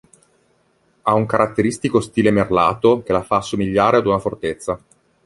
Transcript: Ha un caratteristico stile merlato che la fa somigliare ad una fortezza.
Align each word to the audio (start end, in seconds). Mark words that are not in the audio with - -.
Ha 1.03 1.13
un 1.13 1.27
caratteristico 1.27 2.01
stile 2.01 2.31
merlato 2.31 3.03
che 3.03 3.13
la 3.13 3.21
fa 3.21 3.39
somigliare 3.41 3.97
ad 3.97 4.07
una 4.07 4.17
fortezza. 4.17 4.83